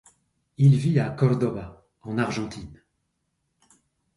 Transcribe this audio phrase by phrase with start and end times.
[0.57, 2.81] Il vit à Córdoba, en Argentine.